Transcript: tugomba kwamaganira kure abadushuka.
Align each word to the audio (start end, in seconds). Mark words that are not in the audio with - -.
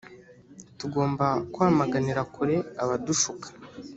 tugomba 0.79 1.27
kwamaganira 1.53 2.21
kure 2.33 2.55
abadushuka. 2.83 3.47